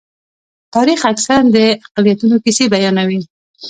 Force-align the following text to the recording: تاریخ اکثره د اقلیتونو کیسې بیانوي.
تاریخ 0.75 0.99
اکثره 1.11 1.39
د 1.55 1.57
اقلیتونو 1.87 2.35
کیسې 2.43 2.65
بیانوي. 2.73 3.21